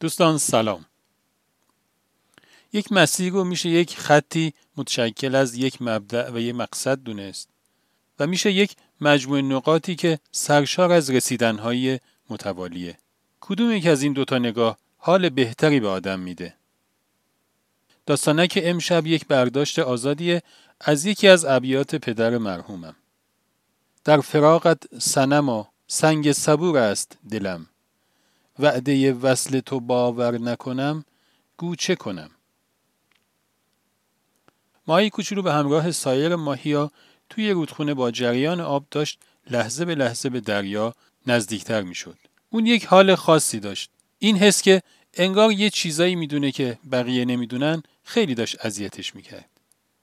دوستان 0.00 0.38
سلام. 0.38 0.84
یک 2.72 2.92
مسیر 2.92 3.32
رو 3.32 3.44
میشه 3.44 3.68
یک 3.68 3.98
خطی 3.98 4.54
متشکل 4.76 5.34
از 5.34 5.54
یک 5.54 5.82
مبدع 5.82 6.30
و 6.30 6.38
یک 6.38 6.54
مقصد 6.54 6.98
دونست 6.98 7.48
و 8.18 8.26
میشه 8.26 8.52
یک 8.52 8.76
مجموعه 9.00 9.42
نقاطی 9.42 9.94
که 9.94 10.18
سرشار 10.32 10.92
از 10.92 11.10
رسیدنهای 11.10 12.00
متوالیه. 12.30 12.98
کدوم 13.40 13.70
یک 13.70 13.86
از 13.86 14.02
این 14.02 14.12
دوتا 14.12 14.38
نگاه 14.38 14.78
حال 14.96 15.28
بهتری 15.28 15.80
به 15.80 15.88
آدم 15.88 16.20
میده؟ 16.20 16.54
داستانک 18.06 18.58
امشب 18.62 19.06
یک 19.06 19.26
برداشت 19.26 19.78
آزادیه 19.78 20.42
از 20.80 21.04
یکی 21.04 21.28
از 21.28 21.44
ابیات 21.44 21.94
پدر 21.94 22.38
مرحومم. 22.38 22.96
در 24.04 24.20
فراغت 24.20 24.98
سنما 24.98 25.68
سنگ 25.86 26.32
صبور 26.32 26.78
است 26.78 27.18
دلم. 27.30 27.66
وعده 28.62 29.12
وصل 29.12 29.60
تو 29.60 29.80
باور 29.80 30.38
نکنم 30.38 31.04
گو 31.56 31.74
چه 31.76 31.94
کنم 31.94 32.30
ماهی 34.86 35.10
کوچولو 35.10 35.42
به 35.42 35.52
همراه 35.52 35.90
سایر 35.90 36.36
ماهیا 36.36 36.90
توی 37.30 37.50
رودخونه 37.50 37.94
با 37.94 38.10
جریان 38.10 38.60
آب 38.60 38.86
داشت 38.90 39.18
لحظه 39.50 39.84
به 39.84 39.94
لحظه 39.94 40.28
به 40.28 40.40
دریا 40.40 40.94
نزدیکتر 41.26 41.82
می‌شد. 41.82 42.16
اون 42.50 42.66
یک 42.66 42.84
حال 42.84 43.14
خاصی 43.14 43.60
داشت. 43.60 43.90
این 44.18 44.36
حس 44.36 44.62
که 44.62 44.82
انگار 45.14 45.52
یه 45.52 45.70
چیزایی 45.70 46.14
می‌دونه 46.14 46.52
که 46.52 46.78
بقیه 46.92 47.24
نمی‌دونن 47.24 47.82
خیلی 48.04 48.34
داشت 48.34 48.66
اذیتش 48.66 49.14
می‌کرد. 49.14 49.50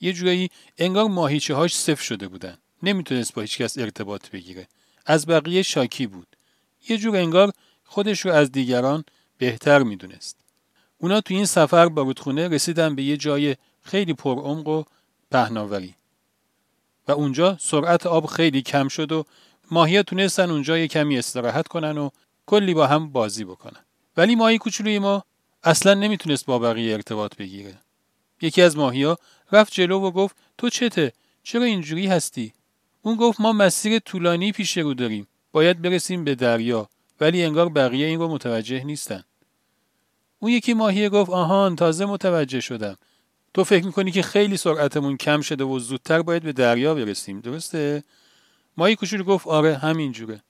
یه 0.00 0.12
جورایی 0.12 0.50
انگار 0.78 1.04
ماهیچه 1.04 1.54
هاش 1.54 1.76
صفر 1.76 2.02
شده 2.02 2.28
بودن. 2.28 2.58
نمی‌تونست 2.82 3.34
با 3.34 3.42
هیچکس 3.42 3.78
ارتباط 3.78 4.30
بگیره. 4.30 4.68
از 5.06 5.26
بقیه 5.26 5.62
شاکی 5.62 6.06
بود. 6.06 6.36
یه 6.88 6.98
جور 6.98 7.16
انگار 7.16 7.52
خودش 7.86 8.20
رو 8.20 8.32
از 8.32 8.52
دیگران 8.52 9.04
بهتر 9.38 9.82
می‌دونست. 9.82 10.36
اونا 10.98 11.20
تو 11.20 11.34
این 11.34 11.44
سفر 11.44 11.88
با 11.88 12.02
رودخونه 12.02 12.48
رسیدن 12.48 12.94
به 12.94 13.02
یه 13.02 13.16
جای 13.16 13.56
خیلی 13.82 14.12
پرعمق 14.12 14.68
و 14.68 14.84
پهناوری. 15.30 15.94
و 17.08 17.12
اونجا 17.12 17.56
سرعت 17.60 18.06
آب 18.06 18.26
خیلی 18.26 18.62
کم 18.62 18.88
شد 18.88 19.12
و 19.12 19.24
ماهیا 19.70 20.02
تونستن 20.02 20.50
اونجا 20.50 20.78
یه 20.78 20.88
کمی 20.88 21.18
استراحت 21.18 21.68
کنن 21.68 21.98
و 21.98 22.10
کلی 22.46 22.74
با 22.74 22.86
هم 22.86 23.12
بازی 23.12 23.44
بکنن. 23.44 23.80
ولی 24.16 24.34
ماهی 24.34 24.58
کوچولوی 24.58 24.98
ما 24.98 25.24
اصلا 25.64 25.94
نمی‌تونست 25.94 26.46
با 26.46 26.58
بقیه 26.58 26.94
ارتباط 26.94 27.36
بگیره. 27.36 27.78
یکی 28.40 28.62
از 28.62 28.76
ماهیا 28.76 29.18
رفت 29.52 29.72
جلو 29.72 30.00
و 30.00 30.10
گفت 30.10 30.36
تو 30.58 30.70
چته؟ 30.70 31.12
چرا 31.42 31.62
اینجوری 31.62 32.06
هستی؟ 32.06 32.52
اون 33.02 33.16
گفت 33.16 33.40
ما 33.40 33.52
مسیر 33.52 33.98
طولانی 33.98 34.52
پیش 34.52 34.78
رو 34.78 34.94
داریم. 34.94 35.26
باید 35.52 35.82
برسیم 35.82 36.24
به 36.24 36.34
دریا 36.34 36.88
ولی 37.20 37.44
انگار 37.44 37.68
بقیه 37.68 38.06
این 38.06 38.18
رو 38.18 38.28
متوجه 38.28 38.84
نیستن. 38.84 39.24
اون 40.38 40.52
یکی 40.52 40.74
ماهی 40.74 41.08
گفت 41.08 41.30
آهان 41.30 41.76
تازه 41.76 42.06
متوجه 42.06 42.60
شدم. 42.60 42.96
تو 43.54 43.64
فکر 43.64 43.86
می‌کنی 43.86 44.10
که 44.10 44.22
خیلی 44.22 44.56
سرعتمون 44.56 45.16
کم 45.16 45.40
شده 45.40 45.64
و 45.64 45.78
زودتر 45.78 46.22
باید 46.22 46.42
به 46.42 46.52
دریا 46.52 46.94
برسیم 46.94 47.40
درسته؟ 47.40 48.04
ماهی 48.76 48.96
کوچولو 48.96 49.24
گفت 49.24 49.46
آره 49.46 49.76
همینجوره. 49.76 50.42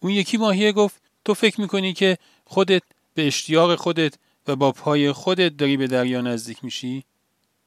اون 0.00 0.12
یکی 0.12 0.36
ماهی 0.36 0.72
گفت 0.72 1.02
تو 1.24 1.34
فکر 1.34 1.60
می‌کنی 1.60 1.92
که 1.92 2.18
خودت 2.44 2.82
به 3.14 3.26
اشتیاق 3.26 3.74
خودت 3.74 4.14
و 4.48 4.56
با 4.56 4.72
پای 4.72 5.12
خودت 5.12 5.56
داری 5.56 5.76
به 5.76 5.86
دریا 5.86 6.20
نزدیک 6.20 6.64
میشی؟ 6.64 7.04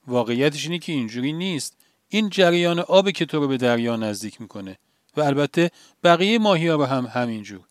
واقعیتش 0.07 0.65
اینه 0.65 0.79
که 0.79 0.91
اینجوری 0.91 1.33
نیست. 1.33 1.77
این 2.07 2.29
جریان 2.29 2.79
آب 2.79 3.11
که 3.11 3.25
تو 3.25 3.39
رو 3.39 3.47
به 3.47 3.57
دریا 3.57 3.95
نزدیک 3.95 4.41
می‌کنه 4.41 4.77
و 5.17 5.21
البته 5.21 5.71
بقیه 6.03 6.39
ماهی 6.39 6.67
ها 6.67 6.75
رو 6.75 6.85
هم 6.85 7.05
همینجور. 7.05 7.61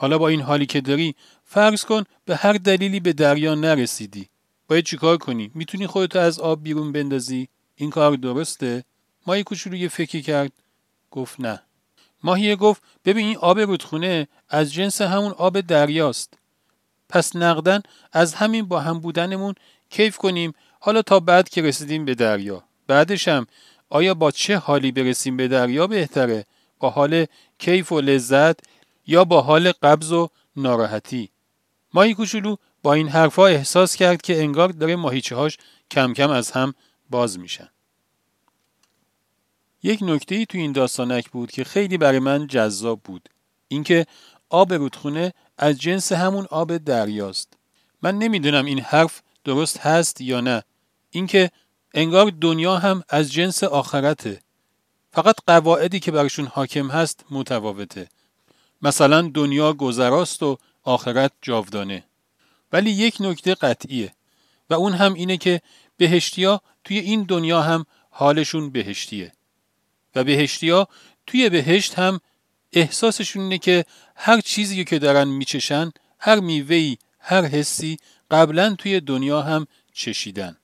حالا 0.00 0.18
با 0.18 0.28
این 0.28 0.40
حالی 0.40 0.66
که 0.66 0.80
داری 0.80 1.14
فرض 1.44 1.84
کن 1.84 2.04
به 2.24 2.36
هر 2.36 2.52
دلیلی 2.52 3.00
به 3.00 3.12
دریا 3.12 3.54
نرسیدی. 3.54 4.28
باید 4.68 4.84
چیکار 4.84 5.16
کنی؟ 5.16 5.50
می‌تونی 5.54 5.86
خودتو 5.86 6.18
از 6.18 6.40
آب 6.40 6.62
بیرون 6.62 6.92
بندازی؟ 6.92 7.48
این 7.76 7.90
کار 7.90 8.16
درسته؟ 8.16 8.84
ماهی 9.26 9.42
کوچولو 9.42 9.76
یه 9.76 9.88
فکری 9.88 10.22
کرد 10.22 10.52
گفت 11.10 11.40
نه. 11.40 11.62
ماهیه 12.22 12.56
گفت 12.56 12.82
ببین 13.04 13.26
این 13.26 13.36
آب 13.36 13.60
رودخونه 13.60 14.28
از 14.48 14.72
جنس 14.72 15.00
همون 15.00 15.32
آب 15.32 15.60
دریاست. 15.60 16.34
پس 17.08 17.36
نقدن 17.36 17.82
از 18.12 18.34
همین 18.34 18.64
با 18.64 18.80
هم 18.80 18.98
بودنمون 19.00 19.54
کیف 19.90 20.16
کنیم 20.16 20.52
حالا 20.80 21.02
تا 21.02 21.20
بعد 21.20 21.48
که 21.48 21.62
رسیدیم 21.62 22.04
به 22.04 22.14
دریا. 22.14 22.64
بعدش 22.86 23.28
هم 23.28 23.46
آیا 23.90 24.14
با 24.14 24.30
چه 24.30 24.56
حالی 24.56 24.92
برسیم 24.92 25.36
به 25.36 25.48
دریا 25.48 25.86
بهتره؟ 25.86 26.44
با 26.78 26.90
حال 26.90 27.26
کیف 27.58 27.92
و 27.92 28.00
لذت 28.00 28.60
یا 29.08 29.24
با 29.24 29.42
حال 29.42 29.72
قبض 29.72 30.12
و 30.12 30.28
ناراحتی؟ 30.56 31.30
ماهی 31.94 32.14
کوچولو 32.14 32.56
با 32.82 32.92
این 32.92 33.08
حرفها 33.08 33.46
احساس 33.46 33.96
کرد 33.96 34.22
که 34.22 34.42
انگار 34.42 34.68
داره 34.68 34.96
ماهیچه 34.96 35.36
هاش 35.36 35.58
کم 35.90 36.12
کم 36.12 36.30
از 36.30 36.50
هم 36.50 36.74
باز 37.10 37.38
میشن. 37.38 37.68
یک 39.82 40.02
نکته 40.02 40.34
ای 40.34 40.46
تو 40.46 40.58
این 40.58 40.72
داستانک 40.72 41.30
بود 41.30 41.50
که 41.50 41.64
خیلی 41.64 41.98
برای 41.98 42.18
من 42.18 42.46
جذاب 42.46 43.00
بود. 43.04 43.28
اینکه 43.68 44.06
آب 44.48 44.72
رودخونه 44.72 45.32
از 45.58 45.78
جنس 45.78 46.12
همون 46.12 46.46
آب 46.50 46.76
دریاست. 46.76 47.52
من 48.02 48.18
نمی‌دونم 48.18 48.64
این 48.64 48.80
حرف 48.80 49.22
درست 49.44 49.78
هست 49.78 50.20
یا 50.20 50.40
نه. 50.40 50.62
اینکه 51.10 51.50
انگار 51.94 52.32
دنیا 52.40 52.76
هم 52.76 53.02
از 53.08 53.32
جنس 53.32 53.64
آخرته. 53.64 54.40
فقط 55.12 55.36
قواعدی 55.46 56.00
که 56.00 56.10
برشون 56.12 56.46
حاکم 56.46 56.90
هست 56.90 57.24
متفاوته. 57.30 58.08
مثلا 58.82 59.30
دنیا 59.34 59.72
گذراست 59.72 60.42
و 60.42 60.58
آخرت 60.84 61.32
جاودانه. 61.42 62.04
ولی 62.72 62.90
یک 62.90 63.16
نکته 63.20 63.54
قطعیه 63.54 64.12
و 64.70 64.74
اون 64.74 64.92
هم 64.92 65.14
اینه 65.14 65.36
که 65.36 65.60
بهشتیا 65.96 66.60
توی 66.84 66.98
این 66.98 67.22
دنیا 67.22 67.62
هم 67.62 67.86
حالشون 68.10 68.70
بهشتیه 68.70 69.32
و 70.14 70.24
بهشتیا 70.24 70.88
توی 71.26 71.48
بهشت 71.48 71.94
هم 71.94 72.20
احساسشون 72.72 73.42
اینه 73.42 73.58
که 73.58 73.84
هر 74.16 74.40
چیزی 74.40 74.84
که 74.84 74.98
دارن 74.98 75.28
میچشن 75.28 75.90
هر 76.18 76.40
میوهی 76.40 76.98
هر 77.20 77.44
حسی 77.44 77.96
قبلا 78.30 78.74
توی 78.74 79.00
دنیا 79.00 79.42
هم 79.42 79.66
چشیدن 79.92 80.56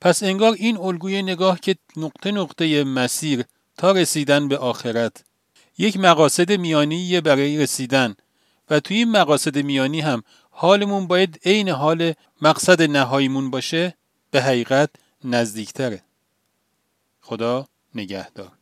پس 0.00 0.22
انگار 0.22 0.52
این 0.52 0.76
الگوی 0.76 1.22
نگاه 1.22 1.60
که 1.60 1.76
نقطه 1.96 2.30
نقطه 2.30 2.84
مسیر 2.84 3.44
تا 3.76 3.92
رسیدن 3.92 4.48
به 4.48 4.58
آخرت 4.58 5.24
یک 5.78 5.96
مقاصد 5.96 6.52
میانی 6.52 7.20
برای 7.20 7.58
رسیدن. 7.58 8.16
و 8.70 8.80
توی 8.80 8.96
این 8.96 9.10
مقاصد 9.10 9.58
میانی 9.58 10.00
هم 10.00 10.22
حالمون 10.50 11.06
باید 11.06 11.40
عین 11.44 11.68
حال 11.68 12.12
مقصد 12.42 12.82
نهاییمون 12.82 13.50
باشه 13.50 13.94
به 14.30 14.42
حقیقت 14.42 14.90
نزدیکتره. 15.24 16.02
خدا 17.20 17.68
نگهدار. 17.94 18.52